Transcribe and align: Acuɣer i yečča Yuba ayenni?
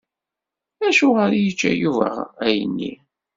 Acuɣer 0.87 1.31
i 1.33 1.39
yečča 1.43 1.71
Yuba 1.81 2.09
ayenni? 2.45 2.93